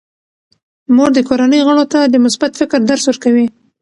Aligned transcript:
مور 0.95 1.09
د 1.13 1.19
کورنۍ 1.29 1.59
غړو 1.67 1.85
ته 1.93 1.99
د 2.07 2.15
مثبت 2.25 2.51
فکر 2.59 2.79
درس 2.89 3.03
ورکوي. 3.07 3.45